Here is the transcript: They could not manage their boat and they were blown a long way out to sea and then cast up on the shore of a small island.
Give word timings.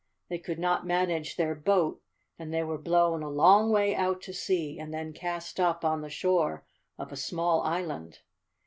They 0.31 0.39
could 0.39 0.57
not 0.57 0.83
manage 0.87 1.35
their 1.35 1.53
boat 1.53 2.01
and 2.39 2.51
they 2.51 2.63
were 2.63 2.79
blown 2.79 3.21
a 3.21 3.29
long 3.29 3.69
way 3.69 3.93
out 3.93 4.19
to 4.23 4.33
sea 4.33 4.79
and 4.79 4.91
then 4.91 5.13
cast 5.13 5.59
up 5.59 5.85
on 5.85 6.01
the 6.01 6.09
shore 6.09 6.65
of 6.97 7.11
a 7.11 7.15
small 7.15 7.61
island. 7.61 8.17